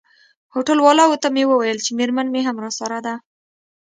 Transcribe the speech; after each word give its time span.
هوټل 0.53 0.77
والاو 0.81 1.11
ته 1.23 1.27
مې 1.35 1.43
وویل 1.47 1.77
چي 1.85 1.91
میرمن 1.99 2.27
مي 2.33 2.41
هم 2.47 2.57
راسره 2.65 2.99
ده. 3.05 3.15